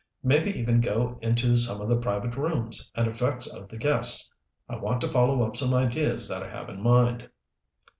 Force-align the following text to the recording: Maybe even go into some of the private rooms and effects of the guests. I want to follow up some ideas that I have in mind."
Maybe 0.23 0.57
even 0.57 0.81
go 0.81 1.19
into 1.21 1.55
some 1.57 1.79
of 1.79 1.87
the 1.87 1.95
private 1.99 2.35
rooms 2.35 2.91
and 2.95 3.07
effects 3.07 3.45
of 3.45 3.69
the 3.69 3.77
guests. 3.77 4.31
I 4.67 4.77
want 4.77 4.99
to 5.01 5.11
follow 5.11 5.43
up 5.45 5.55
some 5.55 5.75
ideas 5.75 6.27
that 6.27 6.41
I 6.41 6.49
have 6.49 6.69
in 6.69 6.81
mind." 6.81 7.29